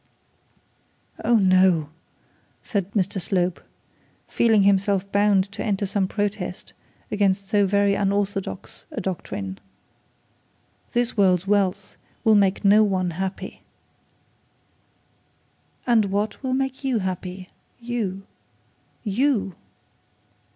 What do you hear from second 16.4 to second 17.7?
will make you happy